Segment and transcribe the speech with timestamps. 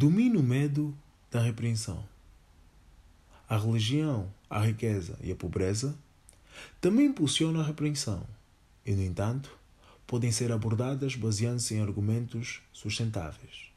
[0.00, 0.96] Domina o medo
[1.30, 2.02] da repreensão.
[3.46, 5.94] A religião, a riqueza e a pobreza
[6.80, 8.26] também impulsionam a repreensão
[8.86, 9.54] e, no entanto,
[10.06, 13.68] podem ser abordadas baseando-se em argumentos sustentáveis.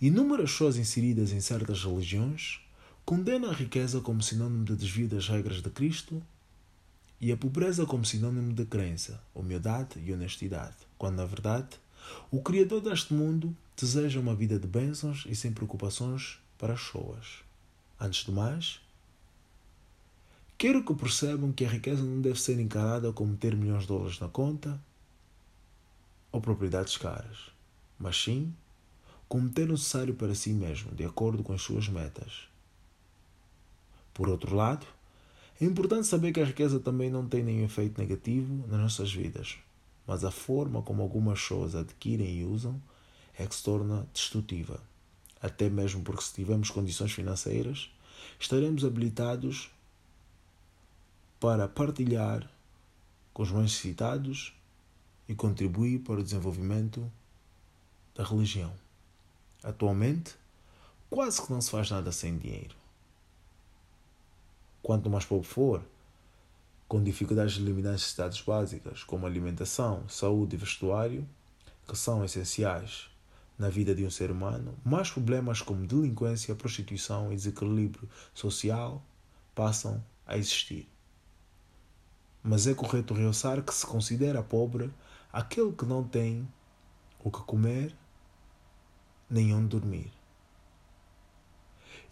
[0.00, 2.60] Inúmeras pessoas inseridas em certas religiões
[3.04, 6.22] condenam a riqueza como sinônimo de desvio das regras de Cristo
[7.20, 11.70] e a pobreza como sinônimo de crença, humildade e honestidade, quando na verdade
[12.30, 13.52] o Criador deste mundo
[13.84, 17.44] deseja uma vida de bênçãos e sem preocupações para as pessoas.
[17.98, 18.80] Antes de mais,
[20.56, 24.18] quero que percebam que a riqueza não deve ser encarada como ter milhões de dólares
[24.18, 24.80] na conta
[26.32, 27.50] ou propriedades caras,
[27.98, 28.54] mas sim
[29.28, 32.48] como ter o necessário para si mesmo, de acordo com as suas metas.
[34.12, 34.84] Por outro lado,
[35.60, 39.56] é importante saber que a riqueza também não tem nenhum efeito negativo nas nossas vidas,
[40.06, 42.80] mas a forma como algumas pessoas adquirem e usam
[43.38, 44.80] é que se torna destrutiva.
[45.40, 47.90] Até mesmo porque, se tivermos condições financeiras,
[48.38, 49.70] estaremos habilitados
[51.38, 52.50] para partilhar
[53.32, 54.54] com os mais necessitados
[55.28, 57.10] e contribuir para o desenvolvimento
[58.14, 58.72] da religião.
[59.62, 60.34] Atualmente,
[61.08, 62.74] quase que não se faz nada sem dinheiro.
[64.82, 65.82] Quanto mais pobre for,
[66.88, 71.26] com dificuldades de eliminar necessidades básicas como alimentação, saúde e vestuário,
[71.86, 73.09] que são essenciais
[73.60, 79.04] na vida de um ser humano, mais problemas como delinquência, prostituição e desequilíbrio social
[79.54, 80.88] passam a existir.
[82.42, 84.90] Mas é correto realçar que se considera pobre
[85.30, 86.48] aquele que não tem
[87.22, 87.94] o que comer
[89.28, 90.10] nem onde dormir.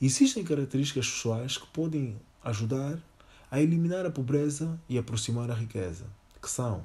[0.02, 3.02] Existem características pessoais que podem ajudar
[3.50, 6.04] a eliminar a pobreza e aproximar a riqueza,
[6.42, 6.84] que são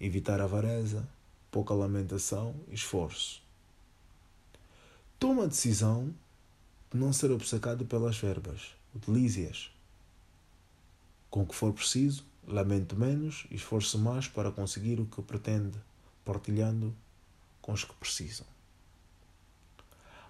[0.00, 1.08] evitar a avareza,
[1.52, 3.45] pouca lamentação e esforço.
[5.18, 6.14] Toma a decisão
[6.92, 9.70] de não ser obcecado pelas verbas, utilize-as.
[11.30, 15.78] Com o que for preciso, lamente menos e esforce mais para conseguir o que pretende,
[16.22, 16.94] partilhando
[17.62, 18.46] com os que precisam.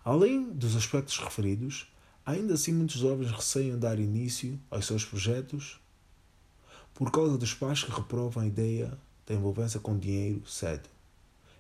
[0.05, 1.93] Além dos aspectos referidos,
[2.25, 5.81] ainda assim muitos jovens receiam dar início aos seus projetos
[6.95, 8.97] por causa dos pais que reprovam a ideia
[9.27, 10.89] da envolvência com dinheiro cedo.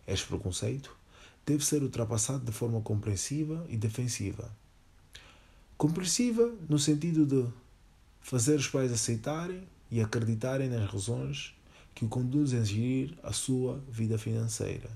[0.06, 0.96] Este preconceito
[1.46, 4.50] deve ser ultrapassado de forma compreensiva e defensiva.
[5.78, 7.48] Compreensiva no sentido de
[8.20, 11.54] fazer os pais aceitarem e acreditarem nas razões
[11.94, 14.90] que o conduzem a gerir a sua vida financeira.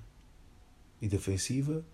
[1.00, 1.84] E defensiva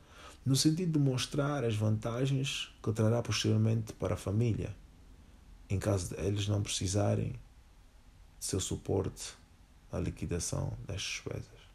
[0.45, 4.75] no sentido de mostrar as vantagens que trará posteriormente para a família,
[5.69, 7.33] em caso de eles não precisarem
[8.39, 9.35] de seu suporte
[9.93, 11.57] na liquidação das despesas.